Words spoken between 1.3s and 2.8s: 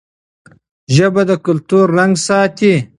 کلتور رنګ ساتي.